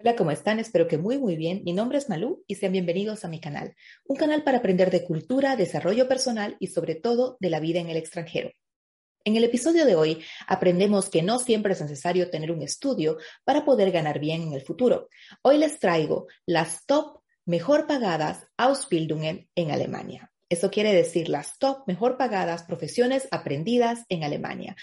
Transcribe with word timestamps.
Hola, 0.00 0.14
¿cómo 0.14 0.30
están? 0.30 0.60
Espero 0.60 0.86
que 0.86 0.96
muy, 0.96 1.18
muy 1.18 1.34
bien. 1.34 1.62
Mi 1.64 1.72
nombre 1.72 1.98
es 1.98 2.08
Malú 2.08 2.44
y 2.46 2.54
sean 2.54 2.70
bienvenidos 2.70 3.24
a 3.24 3.28
mi 3.28 3.40
canal, 3.40 3.74
un 4.04 4.16
canal 4.16 4.44
para 4.44 4.58
aprender 4.58 4.92
de 4.92 5.02
cultura, 5.02 5.56
desarrollo 5.56 6.06
personal 6.06 6.56
y 6.60 6.68
sobre 6.68 6.94
todo 6.94 7.36
de 7.40 7.50
la 7.50 7.58
vida 7.58 7.80
en 7.80 7.88
el 7.88 7.96
extranjero. 7.96 8.52
En 9.24 9.34
el 9.34 9.42
episodio 9.42 9.84
de 9.84 9.96
hoy 9.96 10.22
aprendemos 10.46 11.10
que 11.10 11.22
no 11.22 11.40
siempre 11.40 11.72
es 11.72 11.80
necesario 11.80 12.30
tener 12.30 12.52
un 12.52 12.62
estudio 12.62 13.18
para 13.42 13.64
poder 13.64 13.90
ganar 13.90 14.20
bien 14.20 14.42
en 14.42 14.52
el 14.52 14.62
futuro. 14.62 15.08
Hoy 15.42 15.58
les 15.58 15.80
traigo 15.80 16.28
las 16.46 16.86
top 16.86 17.22
mejor 17.44 17.88
pagadas 17.88 18.46
Ausbildungen 18.56 19.48
en 19.56 19.72
Alemania. 19.72 20.30
Eso 20.48 20.70
quiere 20.70 20.94
decir 20.94 21.28
las 21.28 21.58
top 21.58 21.82
mejor 21.88 22.16
pagadas 22.16 22.62
profesiones 22.62 23.26
aprendidas 23.32 24.04
en 24.08 24.22
Alemania 24.22 24.76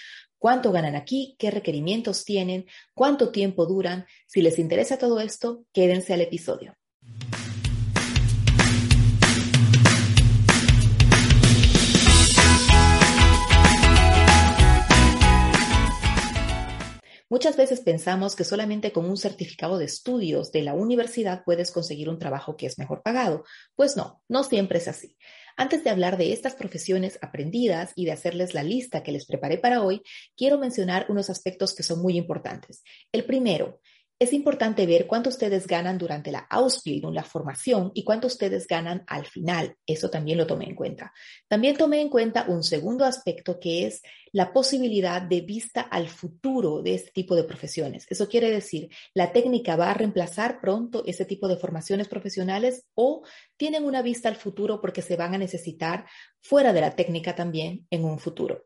cuánto 0.45 0.71
ganan 0.71 0.95
aquí, 0.95 1.35
qué 1.39 1.49
requerimientos 1.49 2.23
tienen, 2.23 2.67
cuánto 2.93 3.31
tiempo 3.31 3.65
duran. 3.65 4.05
Si 4.27 4.43
les 4.43 4.59
interesa 4.59 4.99
todo 4.99 5.19
esto, 5.19 5.65
quédense 5.73 6.13
al 6.13 6.21
episodio. 6.21 6.75
Muchas 17.27 17.57
veces 17.57 17.81
pensamos 17.81 18.35
que 18.35 18.43
solamente 18.43 18.91
con 18.91 19.05
un 19.05 19.17
certificado 19.17 19.79
de 19.79 19.85
estudios 19.85 20.51
de 20.51 20.61
la 20.61 20.75
universidad 20.75 21.41
puedes 21.43 21.71
conseguir 21.71 22.07
un 22.07 22.19
trabajo 22.19 22.55
que 22.55 22.67
es 22.67 22.77
mejor 22.77 23.01
pagado. 23.01 23.45
Pues 23.75 23.97
no, 23.97 24.21
no 24.29 24.43
siempre 24.43 24.77
es 24.77 24.87
así. 24.87 25.17
Antes 25.57 25.83
de 25.83 25.89
hablar 25.89 26.17
de 26.17 26.33
estas 26.33 26.53
profesiones 26.53 27.17
aprendidas 27.21 27.93
y 27.95 28.05
de 28.05 28.11
hacerles 28.11 28.53
la 28.53 28.63
lista 28.63 29.03
que 29.03 29.13
les 29.13 29.25
preparé 29.25 29.57
para 29.57 29.81
hoy, 29.81 30.01
quiero 30.35 30.57
mencionar 30.57 31.05
unos 31.07 31.29
aspectos 31.29 31.73
que 31.73 31.83
son 31.83 32.01
muy 32.01 32.17
importantes. 32.17 32.83
El 33.13 33.23
primero, 33.23 33.79
es 34.17 34.31
importante 34.31 34.85
ver 34.85 35.07
cuánto 35.07 35.29
ustedes 35.29 35.67
ganan 35.67 35.97
durante 35.97 36.31
la 36.31 36.39
Ausbildung, 36.49 37.13
la 37.13 37.23
formación, 37.23 37.91
y 37.93 38.03
cuánto 38.03 38.27
ustedes 38.27 38.65
ganan 38.65 39.03
al 39.07 39.25
final. 39.25 39.75
Eso 39.85 40.09
también 40.09 40.37
lo 40.37 40.47
tomé 40.47 40.65
en 40.65 40.75
cuenta. 40.75 41.11
También 41.49 41.75
tomé 41.75 41.99
en 41.99 42.09
cuenta 42.09 42.45
un 42.47 42.63
segundo 42.63 43.03
aspecto 43.03 43.59
que 43.59 43.87
es 43.87 44.01
la 44.31 44.53
posibilidad 44.53 45.21
de 45.21 45.41
vista 45.41 45.81
al 45.81 46.07
futuro 46.07 46.81
de 46.81 46.95
este 46.95 47.11
tipo 47.11 47.35
de 47.35 47.43
profesiones. 47.43 48.05
Eso 48.09 48.27
quiere 48.27 48.49
decir, 48.49 48.89
la 49.13 49.33
técnica 49.33 49.75
va 49.75 49.91
a 49.91 49.93
reemplazar 49.93 50.61
pronto 50.61 51.03
ese 51.05 51.25
tipo 51.25 51.47
de 51.47 51.57
formaciones 51.57 52.07
profesionales 52.07 52.85
o 52.95 53.23
tienen 53.57 53.83
una 53.83 54.01
vista 54.01 54.29
al 54.29 54.35
futuro 54.35 54.79
porque 54.79 55.01
se 55.01 55.17
van 55.17 55.35
a 55.35 55.37
necesitar 55.37 56.05
fuera 56.41 56.71
de 56.71 56.81
la 56.81 56.91
técnica 56.91 57.35
también 57.35 57.85
en 57.89 58.05
un 58.05 58.19
futuro. 58.19 58.65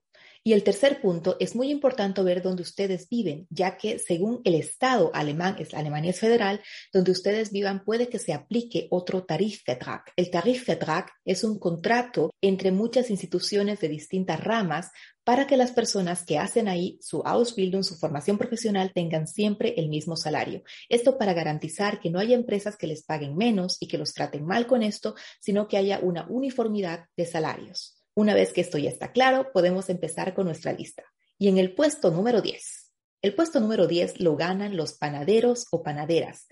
Y 0.49 0.53
el 0.53 0.63
tercer 0.63 0.99
punto, 0.99 1.37
es 1.39 1.55
muy 1.55 1.69
importante 1.69 2.23
ver 2.23 2.41
dónde 2.41 2.63
ustedes 2.63 3.07
viven, 3.07 3.45
ya 3.51 3.77
que 3.77 3.99
según 3.99 4.41
el 4.45 4.55
Estado 4.55 5.11
alemán, 5.13 5.57
es, 5.59 5.75
Alemania 5.75 6.09
es 6.09 6.19
federal, 6.19 6.59
donde 6.91 7.11
ustedes 7.11 7.51
vivan 7.51 7.85
puede 7.85 8.09
que 8.09 8.17
se 8.17 8.33
aplique 8.33 8.87
otro 8.89 9.25
Tarifvertrag. 9.25 10.05
El 10.15 10.31
Tarifvertrag 10.31 11.11
es 11.23 11.43
un 11.43 11.59
contrato 11.59 12.33
entre 12.41 12.71
muchas 12.71 13.11
instituciones 13.11 13.79
de 13.79 13.89
distintas 13.89 14.43
ramas 14.43 14.89
para 15.23 15.45
que 15.45 15.55
las 15.55 15.71
personas 15.71 16.25
que 16.25 16.39
hacen 16.39 16.67
ahí 16.67 16.97
su 16.99 17.21
Ausbildung, 17.21 17.83
su 17.83 17.97
formación 17.97 18.39
profesional, 18.39 18.91
tengan 18.91 19.27
siempre 19.27 19.75
el 19.77 19.87
mismo 19.87 20.15
salario. 20.15 20.63
Esto 20.89 21.19
para 21.19 21.35
garantizar 21.35 21.99
que 21.99 22.09
no 22.09 22.17
haya 22.17 22.33
empresas 22.33 22.75
que 22.75 22.87
les 22.87 23.03
paguen 23.03 23.37
menos 23.37 23.77
y 23.79 23.87
que 23.87 23.99
los 23.99 24.15
traten 24.15 24.47
mal 24.47 24.65
con 24.65 24.81
esto, 24.81 25.13
sino 25.39 25.67
que 25.67 25.77
haya 25.77 25.99
una 25.99 26.25
uniformidad 26.27 27.05
de 27.15 27.27
salarios. 27.27 27.98
Una 28.19 28.33
vez 28.33 28.51
que 28.51 28.59
esto 28.59 28.77
ya 28.77 28.89
está 28.89 29.13
claro, 29.13 29.49
podemos 29.53 29.89
empezar 29.89 30.33
con 30.33 30.45
nuestra 30.45 30.73
lista. 30.73 31.05
Y 31.37 31.47
en 31.47 31.57
el 31.57 31.73
puesto 31.73 32.11
número 32.11 32.41
10. 32.41 32.91
El 33.21 33.33
puesto 33.33 33.61
número 33.61 33.87
10 33.87 34.19
lo 34.19 34.35
ganan 34.35 34.75
los 34.75 34.91
panaderos 34.91 35.67
o 35.71 35.83
panaderas. 35.83 36.49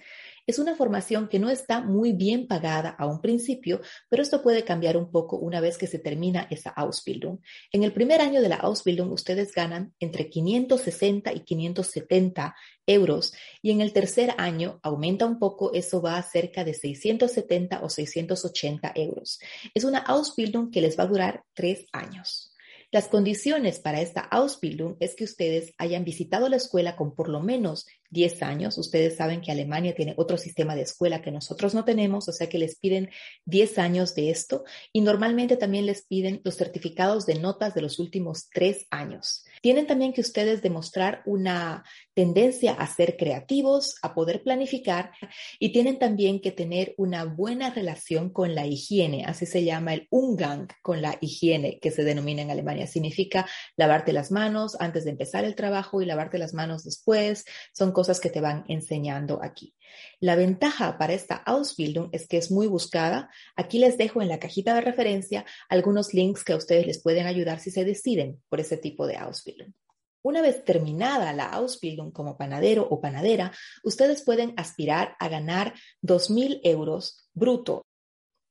Es 0.48 0.60
una 0.60 0.76
formación 0.76 1.28
que 1.28 1.40
no 1.40 1.50
está 1.50 1.82
muy 1.82 2.14
bien 2.14 2.48
pagada 2.48 2.92
a 2.92 3.06
un 3.06 3.20
principio, 3.20 3.82
pero 4.08 4.24
esto 4.24 4.42
puede 4.42 4.64
cambiar 4.64 4.96
un 4.96 5.12
poco 5.12 5.36
una 5.36 5.60
vez 5.60 5.78
que 5.78 5.88
se 5.88 6.00
termina 6.00 6.48
esa 6.50 6.70
Ausbildung. 6.70 7.40
En 7.74 7.84
el 7.84 7.92
primer 7.92 8.22
año 8.22 8.42
de 8.42 8.48
la 8.48 8.56
Ausbildung 8.56 9.12
ustedes 9.12 9.52
ganan 9.54 9.94
entre 10.00 10.30
560 10.30 11.34
y 11.34 11.42
570 11.42 12.56
euros 12.86 13.34
y 13.62 13.72
en 13.72 13.82
el 13.82 13.92
tercer 13.92 14.36
año 14.38 14.80
aumenta 14.84 15.26
un 15.26 15.38
poco, 15.38 15.74
eso 15.74 16.02
va 16.02 16.18
a 16.18 16.24
cerca 16.24 16.64
de 16.64 16.74
670 16.74 17.84
o 17.84 17.90
680 17.90 18.94
euros. 18.96 19.40
Es 19.74 19.84
una 19.84 20.00
Ausbildung 20.00 20.72
que 20.72 20.80
les 20.80 20.98
va 20.98 21.04
a 21.04 21.08
durar 21.08 21.44
tres 21.54 21.88
años. 21.92 22.54
Las 22.90 23.10
condiciones 23.10 23.80
para 23.80 24.00
esta 24.00 24.22
Ausbildung 24.22 24.96
es 25.02 25.14
que 25.14 25.26
ustedes 25.26 25.74
hayan 25.78 26.06
visitado 26.06 26.48
la 26.48 26.56
escuela 26.56 26.96
con 26.96 27.14
por 27.16 27.28
lo 27.28 27.42
menos 27.42 27.86
10 28.10 28.44
años. 28.44 28.78
Ustedes 28.78 29.16
saben 29.16 29.42
que 29.42 29.52
Alemania 29.52 29.96
tiene 29.96 30.14
otro 30.18 30.38
sistema 30.38 30.76
de 30.76 30.84
escuela 30.84 31.22
que 31.22 31.32
nosotros 31.32 31.74
no 31.74 31.86
tenemos, 31.86 32.28
o 32.28 32.32
sea 32.32 32.48
que 32.48 32.58
les 32.58 32.78
piden 32.78 33.10
10 33.46 33.78
años 33.80 34.16
de 34.16 34.30
esto 34.30 34.64
y 34.94 35.02
normalmente 35.02 35.58
también 35.58 35.86
les 35.86 36.06
piden 36.06 36.42
los 36.44 36.56
certificados 36.56 37.26
de 37.26 37.36
notas 37.36 37.74
de 37.74 37.82
los 37.82 38.00
últimos 38.00 38.50
3 38.54 38.88
años. 38.92 39.44
Tienen 39.62 39.88
también 39.88 40.14
que 40.14 40.22
ustedes 40.22 40.62
demostrar 40.62 41.24
una 41.26 41.84
tendencia 42.14 42.74
a 42.74 42.88
ser 42.88 43.18
creativos, 43.18 43.96
a 44.02 44.14
poder 44.14 44.44
planificar 44.44 45.12
y 45.60 45.72
tienen 45.72 46.00
también 46.00 46.40
que 46.40 46.52
tener 46.52 46.94
una 46.98 47.26
buena 47.26 47.70
relación 47.70 48.30
con 48.32 48.56
la 48.56 48.66
higiene, 48.66 49.26
así 49.26 49.46
se 49.46 49.64
llama 49.64 49.94
el 49.94 50.08
Umgang 50.10 50.68
con 50.82 51.02
la 51.02 51.18
higiene 51.22 51.80
que 51.80 51.92
se 51.92 52.04
denomina 52.04 52.42
en 52.42 52.52
Alemania. 52.52 52.88
Significa 52.88 53.48
lavarte 53.76 54.14
las 54.14 54.32
manos 54.32 54.78
antes 54.80 55.04
de 55.04 55.12
empezar 55.12 55.44
el 55.44 55.56
trabajo 55.56 56.02
y 56.02 56.06
lavarte 56.06 56.38
las 56.38 56.54
manos 56.54 56.84
después. 56.84 57.46
Son 57.74 57.92
cosas 57.98 58.20
que 58.20 58.30
te 58.30 58.42
van 58.42 58.64
enseñando 58.68 59.40
aquí. 59.42 59.74
La 60.20 60.36
ventaja 60.36 61.00
para 61.00 61.14
esta 61.14 61.36
Ausbildung 61.36 62.10
es 62.12 62.28
que 62.28 62.38
es 62.38 62.52
muy 62.52 62.68
buscada. 62.68 63.32
Aquí 63.56 63.80
les 63.80 63.98
dejo 63.98 64.22
en 64.22 64.28
la 64.28 64.38
cajita 64.38 64.76
de 64.76 64.82
referencia 64.82 65.46
algunos 65.68 66.14
links 66.14 66.44
que 66.44 66.54
a 66.54 66.58
ustedes 66.58 66.86
les 66.86 67.02
pueden 67.02 67.26
ayudar 67.26 67.60
si 67.60 67.72
se 67.72 67.86
deciden 67.86 68.40
por 68.50 68.60
ese 68.60 68.78
tipo 68.78 69.08
de 69.08 69.16
Ausbildung. 69.16 69.74
Una 70.22 70.44
vez 70.44 70.64
terminada 70.64 71.34
la 71.34 71.46
Ausbildung 71.46 72.12
como 72.12 72.38
panadero 72.38 72.88
o 72.88 73.02
panadera, 73.02 73.52
ustedes 73.84 74.22
pueden 74.24 74.54
aspirar 74.58 75.16
a 75.20 75.28
ganar 75.28 75.74
2.000 76.04 76.60
euros 76.66 77.28
bruto. 77.34 77.88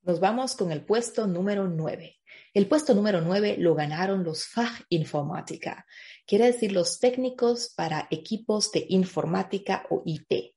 Nos 0.02 0.18
vamos 0.18 0.56
con 0.56 0.72
el 0.72 0.84
puesto 0.84 1.28
número 1.28 1.68
9. 1.68 2.16
El 2.56 2.68
puesto 2.68 2.94
número 2.94 3.20
9 3.20 3.56
lo 3.58 3.74
ganaron 3.74 4.24
los 4.24 4.46
Fachinformatica, 4.46 5.84
quiere 6.26 6.46
decir 6.46 6.72
los 6.72 6.98
técnicos 6.98 7.74
para 7.76 8.08
equipos 8.10 8.72
de 8.72 8.86
informática 8.88 9.84
o 9.90 10.00
IT. 10.06 10.54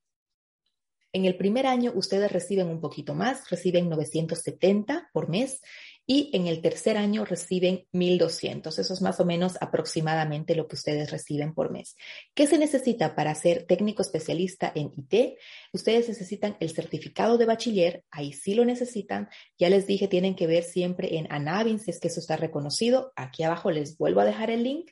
En 1.12 1.26
el 1.26 1.36
primer 1.36 1.68
año 1.68 1.92
ustedes 1.94 2.32
reciben 2.32 2.70
un 2.70 2.80
poquito 2.80 3.16
más, 3.16 3.50
reciben 3.50 3.90
970 3.90 5.10
por 5.12 5.28
mes 5.28 5.60
y 6.12 6.32
en 6.34 6.48
el 6.48 6.60
tercer 6.60 6.98
año 6.98 7.24
reciben 7.24 7.86
1.200. 7.94 8.80
Eso 8.80 8.94
es 8.96 9.00
más 9.00 9.20
o 9.20 9.26
menos 9.26 9.60
aproximadamente 9.62 10.56
lo 10.56 10.68
que 10.68 10.76
ustedes 10.76 11.12
reciben 11.12 11.54
por 11.54 11.70
mes. 11.70 11.96
¿Qué 12.34 12.48
se 12.48 12.58
necesita 12.58 13.14
para 13.14 13.36
ser 13.36 13.68
técnico 13.68 14.02
especialista 14.02 14.72
en 14.74 14.92
IT? 14.98 15.38
Ustedes 15.72 16.10
necesitan 16.10 16.58
el 16.60 16.72
certificado 16.72 17.38
de 17.38 17.46
bachiller, 17.46 18.04
ahí 18.10 18.34
sí 18.34 18.56
lo 18.56 18.66
necesitan. 18.66 19.30
Ya 19.60 19.70
les 19.70 19.86
dije, 19.86 20.08
tienen 20.08 20.36
que 20.36 20.48
ver 20.48 20.64
siempre 20.64 21.16
en 21.16 21.32
Anavin 21.32 21.78
si 21.78 21.92
es 21.92 22.00
que 22.00 22.08
eso 22.08 22.22
está 22.22 22.38
reconocido. 22.38 23.14
Aquí 23.16 23.44
abajo 23.44 23.70
les 23.70 23.96
vuelvo 23.96 24.22
a 24.22 24.26
dejar 24.26 24.50
el 24.50 24.64
link 24.64 24.90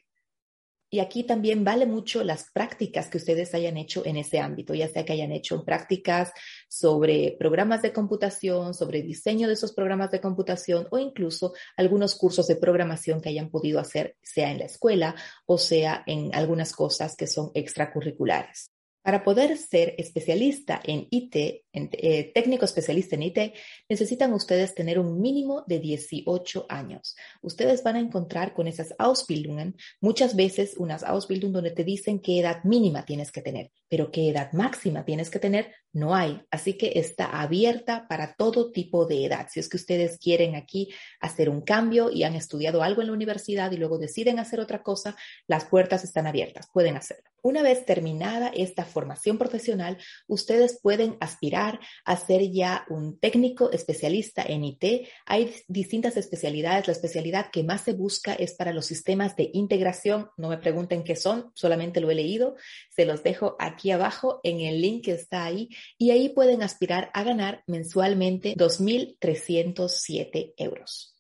y 0.90 1.00
aquí 1.00 1.24
también 1.24 1.64
vale 1.64 1.86
mucho 1.86 2.24
las 2.24 2.50
prácticas 2.52 3.08
que 3.08 3.18
ustedes 3.18 3.54
hayan 3.54 3.78
hecho 3.78 4.06
en 4.06 4.18
ese 4.18 4.40
ámbito, 4.40 4.74
ya 4.74 4.88
sea 4.88 5.04
que 5.04 5.14
hayan 5.14 5.32
hecho 5.32 5.66
prácticas 5.66 6.32
sobre 6.70 7.36
programas 7.38 7.82
de 7.82 7.92
computación, 7.92 8.74
sobre 8.74 9.02
diseño 9.02 9.48
de 9.48 9.56
esos 9.56 9.74
programas 9.74 10.12
de 10.12 10.22
computación 10.22 10.88
o 10.92 10.98
incluso 10.98 11.54
algunos 11.76 12.16
cursos 12.16 12.48
de 12.48 12.56
programación 12.56 13.22
que 13.22 13.30
hayan 13.30 13.50
podido 13.50 13.80
hacer, 13.80 14.16
sea 14.22 14.52
en 14.52 14.60
la 14.60 14.66
escuela 14.66 15.16
o 15.46 15.58
sea 15.58 16.04
en 16.06 16.34
algunas 16.34 16.74
cosas 16.74 17.16
que 17.16 17.28
son 17.28 17.52
extracurriculares. 17.54 18.77
Para 19.08 19.24
poder 19.24 19.56
ser 19.58 19.96
especialista 19.98 20.82
en 20.84 21.08
IT, 21.10 21.64
eh, 21.72 22.32
técnico 22.34 22.66
especialista 22.66 23.16
en 23.16 23.24
IT, 23.24 23.54
necesitan 23.88 24.34
ustedes 24.34 24.76
tener 24.76 25.00
un 25.00 25.22
mínimo 25.22 25.64
de 25.66 25.80
18 25.80 26.66
años. 26.68 27.16
Ustedes 27.42 27.84
van 27.84 27.96
a 27.96 28.02
encontrar 28.02 28.54
con 28.54 28.68
esas 28.68 28.94
Ausbildungen 29.00 29.78
muchas 30.02 30.36
veces 30.36 30.76
unas 30.76 31.04
Ausbildungen 31.04 31.54
donde 31.54 31.72
te 31.72 31.86
dicen 31.86 32.20
qué 32.20 32.42
edad 32.42 32.66
mínima 32.66 33.06
tienes 33.06 33.32
que 33.32 33.42
tener, 33.42 33.72
pero 33.88 34.12
qué 34.12 34.28
edad 34.28 34.52
máxima 34.52 35.06
tienes 35.06 35.30
que 35.30 35.40
tener, 35.40 35.74
no 35.94 36.14
hay. 36.14 36.42
Así 36.52 36.74
que 36.74 37.00
está 37.00 37.28
abierta 37.40 38.08
para 38.10 38.34
todo 38.34 38.74
tipo 38.74 39.06
de 39.06 39.24
edad. 39.24 39.48
Si 39.50 39.62
es 39.62 39.70
que 39.70 39.78
ustedes 39.78 40.18
quieren 40.18 40.56
aquí 40.56 40.94
hacer 41.22 41.48
un 41.48 41.62
cambio 41.62 42.12
y 42.12 42.24
han 42.24 42.36
estudiado 42.36 42.84
algo 42.84 43.00
en 43.00 43.08
la 43.08 43.14
universidad 43.14 43.72
y 43.72 43.78
luego 43.78 44.00
deciden 44.00 44.38
hacer 44.38 44.60
otra 44.60 44.84
cosa, 44.84 45.16
las 45.48 45.64
puertas 45.64 46.04
están 46.04 46.28
abiertas, 46.28 46.68
pueden 46.74 46.98
hacerlo. 46.98 47.30
Una 47.48 47.64
vez 47.64 47.86
terminada 47.86 48.50
esta 48.50 48.84
formación 48.84 49.38
profesional, 49.38 49.98
ustedes 50.28 50.82
pueden 50.82 51.16
aspirar 51.22 51.80
a 52.04 52.18
ser 52.18 52.52
ya 52.52 52.86
un 52.90 53.18
técnico 53.22 53.72
especialista 53.72 54.44
en 54.46 54.66
IT. 54.66 55.08
Hay 55.26 55.56
distintas 55.70 56.18
especialidades. 56.18 56.88
La 56.88 56.92
especialidad 56.92 57.50
que 57.50 57.64
más 57.64 57.86
se 57.86 57.94
busca 57.94 58.34
es 58.34 58.54
para 58.54 58.74
los 58.74 58.86
sistemas 58.86 59.38
de 59.38 59.50
integración. 59.54 60.30
No 60.36 60.50
me 60.50 60.58
pregunten 60.58 61.06
qué 61.06 61.16
son, 61.16 61.54
solamente 61.54 62.02
lo 62.02 62.12
he 62.12 62.16
leído. 62.16 62.58
Se 62.90 63.06
los 63.06 63.24
dejo 63.24 63.56
aquí 63.60 63.92
abajo 63.92 64.42
en 64.44 64.60
el 64.60 64.82
link 64.82 65.06
que 65.06 65.14
está 65.14 65.46
ahí 65.46 65.70
y 65.98 66.12
ahí 66.12 66.28
pueden 66.28 66.62
aspirar 66.64 67.12
a 67.14 67.24
ganar 67.24 67.64
mensualmente 67.66 68.56
2.307 68.58 70.54
euros. 70.58 71.17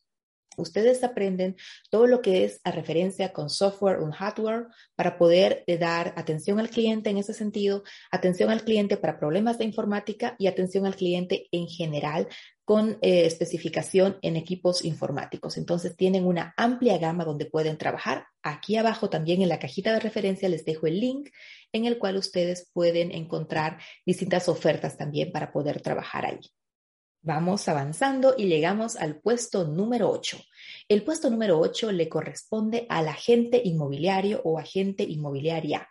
Ustedes 0.57 1.03
aprenden 1.03 1.55
todo 1.89 2.07
lo 2.07 2.21
que 2.21 2.43
es 2.43 2.59
a 2.63 2.71
referencia 2.71 3.31
con 3.31 3.49
software 3.49 3.99
o 3.99 4.11
hardware 4.11 4.67
para 4.95 5.17
poder 5.17 5.63
eh, 5.67 5.77
dar 5.77 6.13
atención 6.17 6.59
al 6.59 6.69
cliente 6.69 7.09
en 7.09 7.17
ese 7.17 7.33
sentido, 7.33 7.83
atención 8.11 8.49
al 8.49 8.63
cliente 8.63 8.97
para 8.97 9.19
problemas 9.19 9.57
de 9.57 9.65
informática 9.65 10.35
y 10.39 10.47
atención 10.47 10.85
al 10.85 10.95
cliente 10.95 11.47
en 11.51 11.67
general 11.67 12.27
con 12.65 12.97
eh, 13.01 13.25
especificación 13.25 14.17
en 14.21 14.35
equipos 14.35 14.83
informáticos. 14.83 15.57
Entonces 15.57 15.95
tienen 15.95 16.25
una 16.25 16.53
amplia 16.57 16.97
gama 16.97 17.23
donde 17.23 17.45
pueden 17.45 17.77
trabajar. 17.77 18.25
Aquí 18.41 18.75
abajo 18.75 19.09
también 19.09 19.41
en 19.41 19.49
la 19.49 19.59
cajita 19.59 19.93
de 19.93 19.99
referencia 19.99 20.49
les 20.49 20.65
dejo 20.65 20.87
el 20.87 20.99
link 20.99 21.29
en 21.71 21.85
el 21.85 21.97
cual 21.97 22.17
ustedes 22.17 22.69
pueden 22.73 23.11
encontrar 23.11 23.79
distintas 24.05 24.49
ofertas 24.49 24.97
también 24.97 25.31
para 25.31 25.51
poder 25.51 25.81
trabajar 25.81 26.25
ahí. 26.25 26.39
Vamos 27.27 27.67
avanzando 27.67 28.35
y 28.37 28.45
llegamos 28.45 28.95
al 28.95 29.19
puesto 29.19 29.65
número 29.65 30.09
8. 30.09 30.37
El 30.87 31.03
puesto 31.03 31.29
número 31.29 31.59
8 31.59 31.91
le 31.91 32.07
corresponde 32.07 32.85
al 32.87 33.09
agente 33.09 33.61
inmobiliario 33.65 34.39
o 34.45 34.57
agente 34.57 35.03
inmobiliaria. 35.03 35.89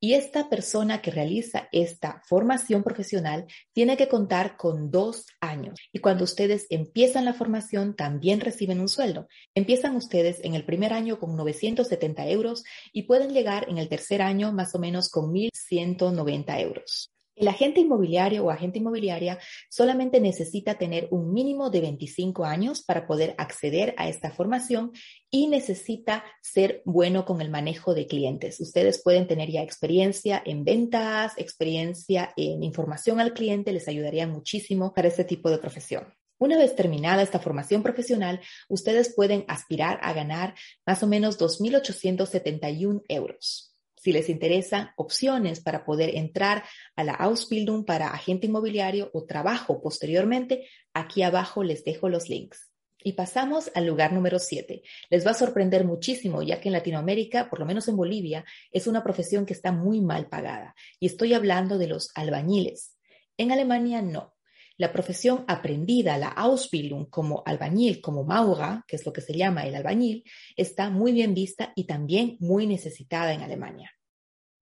Y 0.00 0.14
esta 0.14 0.48
persona 0.48 1.00
que 1.00 1.12
realiza 1.12 1.68
esta 1.70 2.20
formación 2.26 2.82
profesional 2.82 3.46
tiene 3.72 3.96
que 3.96 4.08
contar 4.08 4.56
con 4.56 4.90
dos 4.90 5.26
años. 5.40 5.78
Y 5.92 6.00
cuando 6.00 6.24
ustedes 6.24 6.66
empiezan 6.70 7.24
la 7.24 7.34
formación, 7.34 7.94
también 7.94 8.40
reciben 8.40 8.80
un 8.80 8.88
sueldo. 8.88 9.28
Empiezan 9.54 9.94
ustedes 9.94 10.40
en 10.42 10.56
el 10.56 10.64
primer 10.64 10.92
año 10.92 11.20
con 11.20 11.36
970 11.36 12.26
euros 12.30 12.64
y 12.92 13.04
pueden 13.04 13.32
llegar 13.32 13.68
en 13.68 13.78
el 13.78 13.88
tercer 13.88 14.22
año 14.22 14.50
más 14.50 14.74
o 14.74 14.80
menos 14.80 15.08
con 15.08 15.32
1.190 15.32 16.60
euros. 16.60 17.13
El 17.36 17.48
agente 17.48 17.80
inmobiliario 17.80 18.44
o 18.44 18.50
agente 18.50 18.78
inmobiliaria 18.78 19.40
solamente 19.68 20.20
necesita 20.20 20.78
tener 20.78 21.08
un 21.10 21.32
mínimo 21.32 21.68
de 21.68 21.80
25 21.80 22.44
años 22.44 22.84
para 22.84 23.08
poder 23.08 23.34
acceder 23.38 23.92
a 23.98 24.08
esta 24.08 24.30
formación 24.30 24.92
y 25.30 25.48
necesita 25.48 26.24
ser 26.42 26.82
bueno 26.84 27.24
con 27.24 27.40
el 27.40 27.50
manejo 27.50 27.92
de 27.92 28.06
clientes. 28.06 28.60
Ustedes 28.60 29.02
pueden 29.02 29.26
tener 29.26 29.50
ya 29.50 29.62
experiencia 29.62 30.40
en 30.46 30.64
ventas, 30.64 31.32
experiencia 31.36 32.32
en 32.36 32.62
información 32.62 33.18
al 33.18 33.34
cliente, 33.34 33.72
les 33.72 33.88
ayudaría 33.88 34.28
muchísimo 34.28 34.94
para 34.94 35.08
este 35.08 35.24
tipo 35.24 35.50
de 35.50 35.58
profesión. 35.58 36.14
Una 36.38 36.56
vez 36.56 36.76
terminada 36.76 37.22
esta 37.22 37.40
formación 37.40 37.82
profesional, 37.82 38.40
ustedes 38.68 39.12
pueden 39.12 39.44
aspirar 39.48 39.98
a 40.02 40.12
ganar 40.12 40.54
más 40.86 41.02
o 41.02 41.08
menos 41.08 41.38
2.871 41.38 43.02
euros 43.08 43.73
si 44.04 44.12
les 44.12 44.28
interesan 44.28 44.90
opciones 44.96 45.60
para 45.60 45.86
poder 45.86 46.14
entrar 46.14 46.62
a 46.94 47.04
la 47.04 47.14
Ausbildung 47.14 47.86
para 47.86 48.08
agente 48.08 48.46
inmobiliario 48.46 49.08
o 49.14 49.24
trabajo 49.24 49.80
posteriormente, 49.80 50.68
aquí 50.92 51.22
abajo 51.22 51.64
les 51.64 51.84
dejo 51.84 52.10
los 52.10 52.28
links. 52.28 52.70
Y 53.02 53.14
pasamos 53.14 53.70
al 53.74 53.86
lugar 53.86 54.12
número 54.12 54.38
7. 54.38 54.82
Les 55.08 55.26
va 55.26 55.30
a 55.30 55.34
sorprender 55.34 55.86
muchísimo, 55.86 56.42
ya 56.42 56.60
que 56.60 56.68
en 56.68 56.74
Latinoamérica, 56.74 57.48
por 57.48 57.60
lo 57.60 57.64
menos 57.64 57.88
en 57.88 57.96
Bolivia, 57.96 58.44
es 58.70 58.86
una 58.86 59.02
profesión 59.02 59.46
que 59.46 59.54
está 59.54 59.72
muy 59.72 60.02
mal 60.02 60.28
pagada. 60.28 60.74
Y 61.00 61.06
estoy 61.06 61.32
hablando 61.32 61.78
de 61.78 61.86
los 61.86 62.10
albañiles. 62.14 62.98
En 63.38 63.52
Alemania 63.52 64.02
no. 64.02 64.33
La 64.76 64.92
profesión 64.92 65.44
aprendida, 65.46 66.18
la 66.18 66.28
Ausbildung 66.28 67.08
como 67.08 67.42
albañil, 67.46 68.00
como 68.00 68.24
Mauga, 68.24 68.84
que 68.88 68.96
es 68.96 69.06
lo 69.06 69.12
que 69.12 69.20
se 69.20 69.32
llama 69.32 69.66
el 69.66 69.74
albañil, 69.76 70.24
está 70.56 70.90
muy 70.90 71.12
bien 71.12 71.32
vista 71.32 71.72
y 71.76 71.84
también 71.84 72.36
muy 72.40 72.66
necesitada 72.66 73.32
en 73.32 73.42
Alemania. 73.42 73.92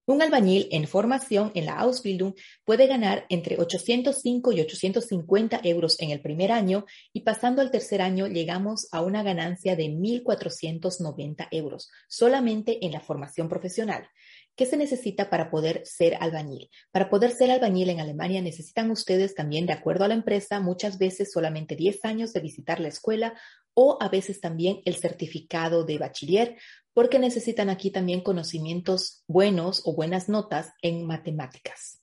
Un 0.04 0.20
albañil 0.20 0.68
en 0.72 0.88
formación 0.88 1.52
en 1.54 1.64
la 1.64 1.78
Ausbildung 1.78 2.34
puede 2.64 2.88
ganar 2.88 3.24
entre 3.28 3.56
805 3.56 4.52
y 4.52 4.60
850 4.60 5.60
euros 5.62 5.98
en 6.00 6.10
el 6.10 6.20
primer 6.20 6.50
año 6.50 6.84
y 7.12 7.20
pasando 7.20 7.62
al 7.62 7.70
tercer 7.70 8.02
año 8.02 8.26
llegamos 8.26 8.88
a 8.90 9.00
una 9.00 9.22
ganancia 9.22 9.76
de 9.76 9.84
1.490 9.84 11.46
euros 11.52 11.88
solamente 12.08 12.84
en 12.84 12.90
la 12.90 13.00
formación 13.00 13.48
profesional. 13.48 14.08
¿Qué 14.54 14.66
se 14.66 14.76
necesita 14.76 15.30
para 15.30 15.50
poder 15.50 15.82
ser 15.86 16.16
albañil? 16.20 16.70
Para 16.90 17.08
poder 17.08 17.30
ser 17.30 17.50
albañil 17.50 17.88
en 17.88 18.00
Alemania 18.00 18.42
necesitan 18.42 18.90
ustedes 18.90 19.34
también, 19.34 19.64
de 19.64 19.72
acuerdo 19.72 20.04
a 20.04 20.08
la 20.08 20.14
empresa, 20.14 20.60
muchas 20.60 20.98
veces 20.98 21.32
solamente 21.32 21.74
10 21.74 22.04
años 22.04 22.34
de 22.34 22.40
visitar 22.40 22.78
la 22.78 22.88
escuela 22.88 23.34
o 23.72 23.96
a 24.00 24.10
veces 24.10 24.40
también 24.40 24.82
el 24.84 24.96
certificado 24.96 25.84
de 25.84 25.96
bachiller, 25.96 26.58
porque 26.92 27.18
necesitan 27.18 27.70
aquí 27.70 27.90
también 27.90 28.20
conocimientos 28.20 29.24
buenos 29.26 29.80
o 29.86 29.94
buenas 29.94 30.28
notas 30.28 30.72
en 30.82 31.06
matemáticas. 31.06 32.01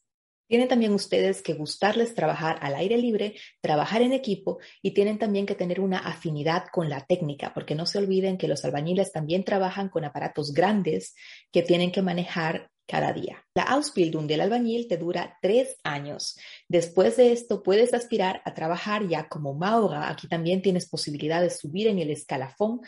Tienen 0.49 0.67
también 0.67 0.93
ustedes 0.93 1.43
que 1.43 1.53
gustarles 1.53 2.15
trabajar 2.15 2.57
al 2.63 2.73
aire 2.73 2.97
libre, 2.97 3.35
trabajar 3.61 4.01
en 4.01 4.13
equipo 4.13 4.57
y 4.81 4.95
tienen 4.95 5.19
también 5.19 5.45
que 5.45 5.53
tener 5.53 5.79
una 5.79 5.99
afinidad 5.99 6.65
con 6.71 6.89
la 6.89 7.05
técnica, 7.05 7.53
porque 7.53 7.75
no 7.75 7.85
se 7.85 7.99
olviden 7.99 8.39
que 8.39 8.47
los 8.47 8.65
albañiles 8.65 9.11
también 9.11 9.45
trabajan 9.45 9.89
con 9.89 10.05
aparatos 10.05 10.51
grandes 10.51 11.13
que 11.51 11.61
tienen 11.61 11.91
que 11.91 12.01
manejar 12.01 12.71
cada 12.87 13.13
día. 13.13 13.45
La 13.53 13.61
Ausbildung 13.61 14.25
del 14.25 14.41
albañil 14.41 14.87
te 14.87 14.97
dura 14.97 15.37
tres 15.39 15.77
años. 15.83 16.35
Después 16.67 17.17
de 17.17 17.31
esto 17.31 17.61
puedes 17.61 17.93
aspirar 17.93 18.41
a 18.43 18.55
trabajar 18.55 19.07
ya 19.07 19.29
como 19.29 19.53
mauga. 19.53 20.09
Aquí 20.09 20.27
también 20.27 20.63
tienes 20.63 20.89
posibilidad 20.89 21.39
de 21.41 21.51
subir 21.51 21.85
en 21.85 21.99
el 21.99 22.09
escalafón, 22.09 22.81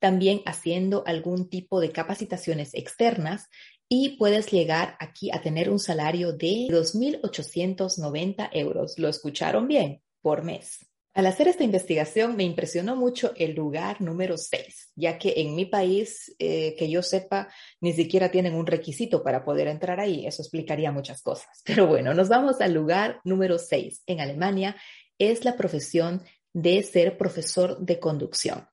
también 0.00 0.42
haciendo 0.44 1.04
algún 1.06 1.48
tipo 1.48 1.80
de 1.80 1.92
capacitaciones 1.92 2.74
externas 2.74 3.48
y 3.88 4.16
puedes 4.16 4.50
llegar 4.50 4.96
aquí 4.98 5.30
a 5.30 5.40
tener 5.42 5.70
un 5.70 5.78
salario 5.78 6.32
de 6.32 6.68
2.890 6.70 8.50
euros. 8.52 8.98
¿Lo 8.98 9.08
escucharon 9.08 9.68
bien? 9.68 10.02
Por 10.22 10.42
mes. 10.42 10.86
Al 11.14 11.26
hacer 11.26 11.46
esta 11.46 11.62
investigación 11.62 12.36
me 12.36 12.42
impresionó 12.42 12.96
mucho 12.96 13.34
el 13.36 13.54
lugar 13.54 14.00
número 14.00 14.36
6, 14.36 14.90
ya 14.96 15.16
que 15.16 15.34
en 15.36 15.54
mi 15.54 15.64
país, 15.64 16.34
eh, 16.40 16.74
que 16.76 16.90
yo 16.90 17.02
sepa, 17.02 17.48
ni 17.80 17.92
siquiera 17.92 18.32
tienen 18.32 18.54
un 18.54 18.66
requisito 18.66 19.22
para 19.22 19.44
poder 19.44 19.68
entrar 19.68 20.00
ahí. 20.00 20.26
Eso 20.26 20.42
explicaría 20.42 20.90
muchas 20.90 21.22
cosas. 21.22 21.62
Pero 21.64 21.86
bueno, 21.86 22.14
nos 22.14 22.28
vamos 22.28 22.60
al 22.60 22.74
lugar 22.74 23.20
número 23.22 23.58
6. 23.58 24.02
En 24.06 24.20
Alemania 24.20 24.74
es 25.16 25.44
la 25.44 25.56
profesión 25.56 26.24
de 26.52 26.82
ser 26.82 27.16
profesor 27.16 27.78
de 27.78 28.00
conducción. 28.00 28.66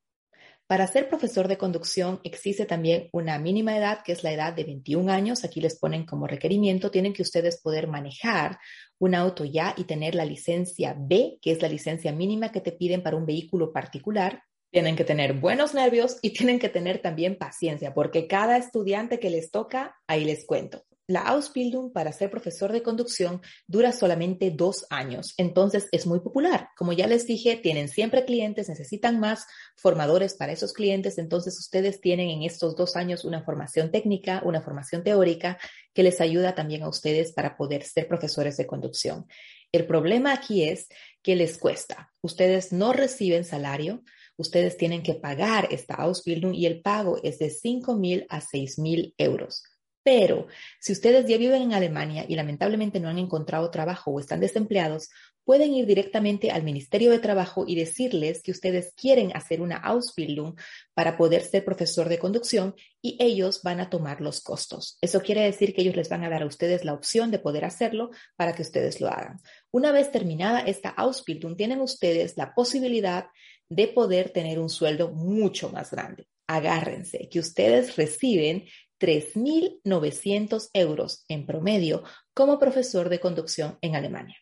Para 0.71 0.87
ser 0.87 1.09
profesor 1.09 1.49
de 1.49 1.57
conducción 1.57 2.21
existe 2.23 2.65
también 2.65 3.09
una 3.11 3.37
mínima 3.37 3.75
edad, 3.75 4.03
que 4.05 4.13
es 4.13 4.23
la 4.23 4.31
edad 4.31 4.53
de 4.53 4.63
21 4.63 5.11
años. 5.11 5.43
Aquí 5.43 5.59
les 5.59 5.77
ponen 5.77 6.05
como 6.05 6.27
requerimiento, 6.27 6.91
tienen 6.91 7.11
que 7.11 7.23
ustedes 7.23 7.59
poder 7.59 7.89
manejar 7.89 8.57
un 8.97 9.13
auto 9.13 9.43
ya 9.43 9.73
y 9.75 9.83
tener 9.83 10.15
la 10.15 10.23
licencia 10.23 10.95
B, 10.97 11.39
que 11.41 11.51
es 11.51 11.61
la 11.61 11.67
licencia 11.67 12.13
mínima 12.13 12.53
que 12.53 12.61
te 12.61 12.71
piden 12.71 13.03
para 13.03 13.17
un 13.17 13.25
vehículo 13.25 13.73
particular. 13.73 14.43
Tienen 14.71 14.95
que 14.95 15.03
tener 15.03 15.33
buenos 15.33 15.73
nervios 15.73 16.19
y 16.21 16.29
tienen 16.29 16.57
que 16.57 16.69
tener 16.69 16.99
también 16.99 17.35
paciencia, 17.37 17.93
porque 17.93 18.27
cada 18.27 18.55
estudiante 18.55 19.19
que 19.19 19.29
les 19.29 19.51
toca, 19.51 19.97
ahí 20.07 20.23
les 20.23 20.45
cuento. 20.45 20.85
La 21.11 21.23
Ausbildung 21.23 21.91
para 21.91 22.13
ser 22.13 22.31
profesor 22.31 22.71
de 22.71 22.81
conducción 22.81 23.41
dura 23.67 23.91
solamente 23.91 24.49
dos 24.49 24.85
años, 24.89 25.33
entonces 25.35 25.89
es 25.91 26.07
muy 26.07 26.21
popular. 26.21 26.69
Como 26.77 26.93
ya 26.93 27.05
les 27.05 27.27
dije, 27.27 27.57
tienen 27.57 27.89
siempre 27.89 28.23
clientes, 28.23 28.69
necesitan 28.69 29.19
más 29.19 29.45
formadores 29.75 30.35
para 30.35 30.53
esos 30.53 30.71
clientes, 30.71 31.17
entonces 31.17 31.59
ustedes 31.59 31.99
tienen 31.99 32.29
en 32.29 32.43
estos 32.43 32.77
dos 32.77 32.95
años 32.95 33.25
una 33.25 33.43
formación 33.43 33.91
técnica, 33.91 34.41
una 34.45 34.61
formación 34.61 35.03
teórica 35.03 35.57
que 35.93 36.03
les 36.03 36.21
ayuda 36.21 36.55
también 36.55 36.83
a 36.83 36.87
ustedes 36.87 37.33
para 37.33 37.57
poder 37.57 37.83
ser 37.83 38.07
profesores 38.07 38.55
de 38.55 38.65
conducción. 38.65 39.27
El 39.73 39.85
problema 39.87 40.31
aquí 40.31 40.63
es 40.63 40.87
que 41.21 41.35
les 41.35 41.57
cuesta. 41.57 42.09
Ustedes 42.21 42.71
no 42.71 42.93
reciben 42.93 43.43
salario, 43.43 44.01
ustedes 44.37 44.77
tienen 44.77 45.03
que 45.03 45.15
pagar 45.15 45.67
esta 45.71 45.95
Ausbildung 45.95 46.53
y 46.53 46.67
el 46.67 46.81
pago 46.81 47.19
es 47.21 47.37
de 47.39 47.49
5 47.49 47.97
mil 47.97 48.25
a 48.29 48.39
6 48.39 48.79
mil 48.79 49.13
euros. 49.17 49.63
Pero 50.03 50.47
si 50.79 50.93
ustedes 50.93 51.27
ya 51.27 51.37
viven 51.37 51.61
en 51.61 51.73
Alemania 51.73 52.25
y 52.27 52.35
lamentablemente 52.35 52.99
no 52.99 53.09
han 53.09 53.19
encontrado 53.19 53.69
trabajo 53.69 54.11
o 54.11 54.19
están 54.19 54.39
desempleados, 54.39 55.09
pueden 55.43 55.73
ir 55.73 55.85
directamente 55.85 56.51
al 56.51 56.63
Ministerio 56.63 57.11
de 57.11 57.19
Trabajo 57.19 57.65
y 57.67 57.75
decirles 57.75 58.41
que 58.41 58.51
ustedes 58.51 58.93
quieren 58.95 59.35
hacer 59.35 59.61
una 59.61 59.77
Ausbildung 59.77 60.55
para 60.93 61.17
poder 61.17 61.43
ser 61.43 61.65
profesor 61.65 62.09
de 62.09 62.19
conducción 62.19 62.75
y 63.01 63.17
ellos 63.19 63.61
van 63.63 63.79
a 63.79 63.89
tomar 63.89 64.21
los 64.21 64.41
costos. 64.41 64.97
Eso 65.01 65.21
quiere 65.21 65.41
decir 65.41 65.73
que 65.73 65.81
ellos 65.81 65.95
les 65.95 66.09
van 66.09 66.23
a 66.23 66.29
dar 66.29 66.43
a 66.43 66.45
ustedes 66.47 66.85
la 66.85 66.93
opción 66.93 67.31
de 67.31 67.39
poder 67.39 67.65
hacerlo 67.65 68.11
para 68.35 68.53
que 68.53 68.61
ustedes 68.61 69.01
lo 69.01 69.07
hagan. 69.07 69.39
Una 69.71 69.91
vez 69.91 70.11
terminada 70.11 70.61
esta 70.61 70.89
Ausbildung, 70.89 71.55
tienen 71.55 71.81
ustedes 71.81 72.37
la 72.37 72.53
posibilidad 72.53 73.27
de 73.69 73.87
poder 73.87 74.29
tener 74.29 74.59
un 74.59 74.69
sueldo 74.69 75.11
mucho 75.11 75.69
más 75.69 75.91
grande. 75.91 76.27
Agárrense, 76.47 77.29
que 77.29 77.39
ustedes 77.39 77.95
reciben 77.95 78.65
3.900 79.01 80.69
euros 80.73 81.25
en 81.27 81.47
promedio 81.47 82.03
como 82.35 82.59
profesor 82.59 83.09
de 83.09 83.19
conducción 83.19 83.79
en 83.81 83.95
Alemania. 83.95 84.37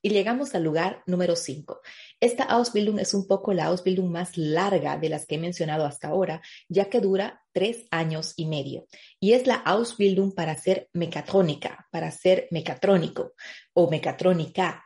Y 0.00 0.10
llegamos 0.10 0.54
al 0.54 0.62
lugar 0.62 1.02
número 1.06 1.34
5. 1.34 1.80
Esta 2.20 2.44
Ausbildung 2.44 2.98
es 2.98 3.14
un 3.14 3.26
poco 3.26 3.54
la 3.54 3.64
Ausbildung 3.64 4.10
más 4.10 4.36
larga 4.36 4.98
de 4.98 5.08
las 5.08 5.24
que 5.24 5.36
he 5.36 5.38
mencionado 5.38 5.86
hasta 5.86 6.08
ahora, 6.08 6.42
ya 6.68 6.90
que 6.90 7.00
dura 7.00 7.42
tres 7.52 7.86
años 7.90 8.34
y 8.36 8.44
medio. 8.44 8.86
Y 9.18 9.32
es 9.32 9.46
la 9.46 9.54
Ausbildung 9.54 10.34
para 10.34 10.56
ser 10.58 10.90
mecatrónica, 10.92 11.88
para 11.90 12.10
ser 12.10 12.48
mecatrónico 12.50 13.32
o 13.72 13.90
mecatrónica, 13.90 14.83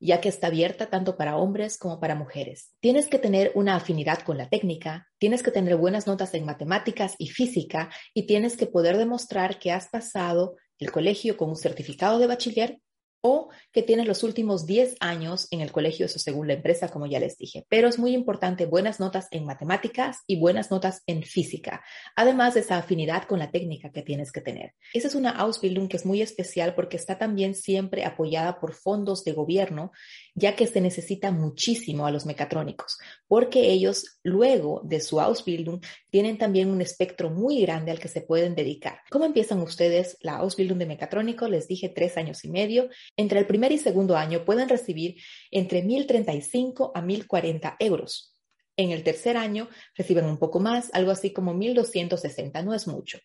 ya 0.00 0.20
que 0.20 0.28
está 0.28 0.48
abierta 0.48 0.90
tanto 0.90 1.16
para 1.16 1.36
hombres 1.36 1.78
como 1.78 2.00
para 2.00 2.14
mujeres. 2.14 2.72
Tienes 2.80 3.08
que 3.08 3.18
tener 3.18 3.52
una 3.54 3.76
afinidad 3.76 4.20
con 4.20 4.38
la 4.38 4.48
técnica, 4.48 5.08
tienes 5.18 5.42
que 5.42 5.50
tener 5.50 5.76
buenas 5.76 6.06
notas 6.06 6.34
en 6.34 6.44
matemáticas 6.44 7.14
y 7.18 7.28
física 7.28 7.90
y 8.14 8.26
tienes 8.26 8.56
que 8.56 8.66
poder 8.66 8.96
demostrar 8.96 9.58
que 9.58 9.72
has 9.72 9.88
pasado 9.88 10.56
el 10.78 10.92
colegio 10.92 11.36
con 11.36 11.50
un 11.50 11.56
certificado 11.56 12.18
de 12.18 12.26
bachiller 12.26 12.78
o 13.20 13.48
que 13.72 13.82
tienes 13.82 14.06
los 14.06 14.22
últimos 14.22 14.66
10 14.66 14.96
años 15.00 15.48
en 15.50 15.60
el 15.60 15.72
colegio, 15.72 16.06
eso 16.06 16.18
según 16.18 16.46
la 16.46 16.54
empresa, 16.54 16.88
como 16.88 17.06
ya 17.06 17.20
les 17.20 17.36
dije. 17.36 17.66
Pero 17.68 17.88
es 17.88 17.98
muy 17.98 18.12
importante 18.12 18.66
buenas 18.66 19.00
notas 19.00 19.28
en 19.30 19.44
matemáticas 19.44 20.18
y 20.26 20.38
buenas 20.38 20.70
notas 20.70 21.02
en 21.06 21.22
física, 21.22 21.82
además 22.16 22.54
de 22.54 22.60
esa 22.60 22.78
afinidad 22.78 23.24
con 23.24 23.38
la 23.38 23.50
técnica 23.50 23.90
que 23.90 24.02
tienes 24.02 24.32
que 24.32 24.40
tener. 24.40 24.74
Esa 24.94 25.08
es 25.08 25.14
una 25.14 25.30
Ausbildung 25.30 25.88
que 25.88 25.96
es 25.96 26.06
muy 26.06 26.22
especial 26.22 26.74
porque 26.74 26.96
está 26.96 27.18
también 27.18 27.54
siempre 27.54 28.04
apoyada 28.04 28.60
por 28.60 28.74
fondos 28.74 29.24
de 29.24 29.32
gobierno, 29.32 29.92
ya 30.38 30.54
que 30.54 30.66
se 30.66 30.80
necesita 30.80 31.32
muchísimo 31.32 32.06
a 32.06 32.10
los 32.10 32.24
mecatrónicos, 32.24 32.98
porque 33.26 33.70
ellos 33.70 34.18
luego 34.22 34.80
de 34.84 35.00
su 35.00 35.20
Ausbildung 35.20 35.80
tienen 36.10 36.38
también 36.38 36.70
un 36.70 36.80
espectro 36.80 37.30
muy 37.30 37.60
grande 37.62 37.90
al 37.90 37.98
que 37.98 38.08
se 38.08 38.20
pueden 38.20 38.54
dedicar. 38.54 39.00
¿Cómo 39.10 39.24
empiezan 39.24 39.60
ustedes 39.60 40.16
la 40.20 40.36
Ausbildung 40.36 40.78
de 40.78 40.86
mecatrónico? 40.86 41.48
Les 41.48 41.66
dije 41.66 41.88
tres 41.88 42.16
años 42.16 42.44
y 42.44 42.50
medio 42.50 42.88
entre 43.16 43.40
el 43.40 43.46
primer 43.46 43.72
y 43.72 43.78
segundo 43.78 44.16
año 44.16 44.44
pueden 44.44 44.68
recibir 44.68 45.16
entre 45.50 45.84
1.035 45.84 46.92
a 46.94 47.02
1.040 47.02 47.76
euros. 47.80 48.34
En 48.76 48.92
el 48.92 49.02
tercer 49.02 49.36
año 49.36 49.68
reciben 49.96 50.24
un 50.24 50.38
poco 50.38 50.60
más, 50.60 50.90
algo 50.92 51.10
así 51.10 51.32
como 51.32 51.52
1.260, 51.52 52.64
no 52.64 52.74
es 52.74 52.86
mucho. 52.86 53.18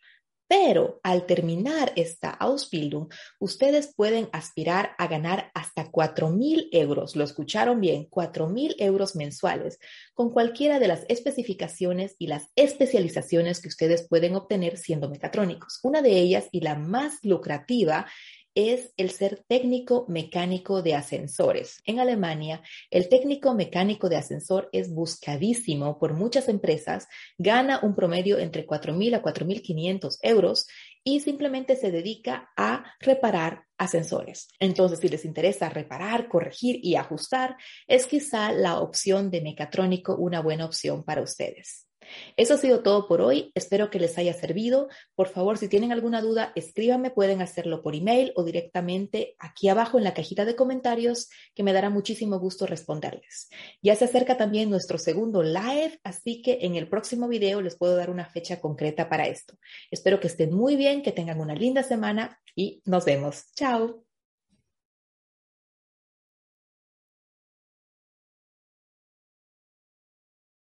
Pero 0.55 0.99
al 1.01 1.25
terminar 1.25 1.93
esta 1.95 2.29
Ausbildung, 2.29 3.07
ustedes 3.39 3.91
pueden 3.95 4.29
aspirar 4.33 4.91
a 4.99 5.07
ganar 5.07 5.49
hasta 5.55 5.91
4.000 5.91 6.69
euros, 6.71 7.15
lo 7.15 7.23
escucharon 7.23 7.81
bien, 7.81 8.07
4.000 8.07 8.75
euros 8.77 9.15
mensuales, 9.15 9.79
con 10.13 10.29
cualquiera 10.29 10.77
de 10.77 10.87
las 10.87 11.05
especificaciones 11.09 12.15
y 12.19 12.27
las 12.27 12.51
especializaciones 12.55 13.63
que 13.63 13.69
ustedes 13.69 14.07
pueden 14.07 14.35
obtener 14.35 14.77
siendo 14.77 15.09
mecatrónicos. 15.09 15.79
Una 15.81 16.03
de 16.03 16.19
ellas 16.19 16.49
y 16.51 16.59
la 16.59 16.75
más 16.75 17.17
lucrativa 17.23 18.05
es 18.55 18.93
el 18.97 19.11
ser 19.11 19.43
técnico 19.47 20.05
mecánico 20.07 20.81
de 20.81 20.95
ascensores. 20.95 21.81
En 21.85 21.99
Alemania, 21.99 22.61
el 22.91 23.09
técnico 23.09 23.53
mecánico 23.53 24.09
de 24.09 24.17
ascensor 24.17 24.69
es 24.71 24.93
buscadísimo 24.93 25.99
por 25.99 26.13
muchas 26.13 26.49
empresas, 26.49 27.07
gana 27.37 27.79
un 27.83 27.95
promedio 27.95 28.37
entre 28.37 28.65
4.000 28.65 29.15
a 29.15 29.21
4.500 29.21 30.17
euros 30.21 30.67
y 31.03 31.19
simplemente 31.19 31.75
se 31.75 31.91
dedica 31.91 32.51
a 32.55 32.83
reparar 32.99 33.65
ascensores. 33.77 34.47
Entonces, 34.59 34.99
si 34.99 35.09
les 35.09 35.25
interesa 35.25 35.69
reparar, 35.69 36.27
corregir 36.29 36.79
y 36.81 36.95
ajustar, 36.95 37.57
es 37.87 38.07
quizá 38.07 38.51
la 38.51 38.79
opción 38.79 39.29
de 39.29 39.41
mecatrónico 39.41 40.15
una 40.15 40.41
buena 40.41 40.65
opción 40.65 41.03
para 41.03 41.21
ustedes. 41.21 41.87
Eso 42.37 42.55
ha 42.55 42.57
sido 42.57 42.81
todo 42.81 43.07
por 43.07 43.21
hoy. 43.21 43.51
Espero 43.55 43.89
que 43.89 43.99
les 43.99 44.17
haya 44.17 44.33
servido. 44.33 44.89
Por 45.15 45.27
favor, 45.27 45.57
si 45.57 45.67
tienen 45.67 45.91
alguna 45.91 46.21
duda, 46.21 46.51
escríbanme. 46.55 47.11
Pueden 47.11 47.41
hacerlo 47.41 47.81
por 47.81 47.95
email 47.95 48.31
o 48.35 48.43
directamente 48.43 49.35
aquí 49.39 49.69
abajo 49.69 49.97
en 49.97 50.03
la 50.03 50.13
cajita 50.13 50.45
de 50.45 50.55
comentarios, 50.55 51.29
que 51.55 51.63
me 51.63 51.73
dará 51.73 51.89
muchísimo 51.89 52.39
gusto 52.39 52.65
responderles. 52.65 53.49
Ya 53.81 53.95
se 53.95 54.05
acerca 54.05 54.37
también 54.37 54.69
nuestro 54.69 54.97
segundo 54.97 55.43
live, 55.43 55.99
así 56.03 56.41
que 56.41 56.59
en 56.61 56.75
el 56.75 56.87
próximo 56.87 57.27
video 57.27 57.61
les 57.61 57.77
puedo 57.77 57.95
dar 57.95 58.09
una 58.09 58.25
fecha 58.25 58.59
concreta 58.59 59.09
para 59.09 59.27
esto. 59.27 59.55
Espero 59.91 60.19
que 60.19 60.27
estén 60.27 60.53
muy 60.53 60.75
bien, 60.75 61.01
que 61.01 61.11
tengan 61.11 61.39
una 61.39 61.55
linda 61.55 61.83
semana 61.83 62.39
y 62.55 62.81
nos 62.85 63.05
vemos. 63.05 63.51
Chao. 63.55 64.12